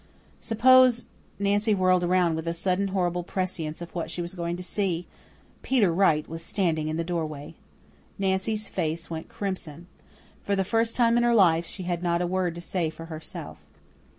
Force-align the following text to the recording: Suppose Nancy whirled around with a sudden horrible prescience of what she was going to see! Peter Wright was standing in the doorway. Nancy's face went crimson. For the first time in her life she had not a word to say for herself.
Suppose 0.39 1.05
Nancy 1.37 1.75
whirled 1.75 2.03
around 2.03 2.33
with 2.33 2.47
a 2.47 2.55
sudden 2.55 2.87
horrible 2.87 3.21
prescience 3.21 3.83
of 3.83 3.93
what 3.93 4.09
she 4.09 4.19
was 4.19 4.33
going 4.33 4.57
to 4.57 4.63
see! 4.63 5.05
Peter 5.61 5.93
Wright 5.93 6.27
was 6.27 6.43
standing 6.43 6.87
in 6.87 6.97
the 6.97 7.03
doorway. 7.03 7.53
Nancy's 8.17 8.67
face 8.67 9.11
went 9.11 9.29
crimson. 9.29 9.85
For 10.41 10.55
the 10.55 10.63
first 10.63 10.95
time 10.95 11.17
in 11.17 11.23
her 11.23 11.35
life 11.35 11.67
she 11.67 11.83
had 11.83 12.01
not 12.01 12.19
a 12.19 12.25
word 12.25 12.55
to 12.55 12.61
say 12.61 12.89
for 12.89 13.05
herself. 13.13 13.59